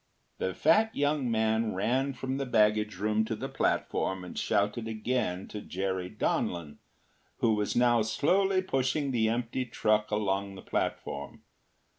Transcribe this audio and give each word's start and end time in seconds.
”The 0.39 0.55
fat 0.55 0.95
young 0.95 1.29
man 1.29 1.75
ran 1.75 2.13
from 2.13 2.37
the 2.37 2.45
baggage 2.47 2.97
room 2.97 3.23
to 3.25 3.35
the 3.35 3.47
platform 3.47 4.23
and 4.25 4.35
shouted 4.35 4.87
again 4.87 5.47
to 5.49 5.61
Jerry 5.61 6.09
Donlin, 6.09 6.77
who 7.37 7.53
was 7.53 7.75
now 7.75 8.01
slowly 8.01 8.63
pushing 8.63 9.11
the 9.11 9.29
empty 9.29 9.63
truck 9.63 10.09
along 10.09 10.55
the 10.55 10.63
platform. 10.63 11.43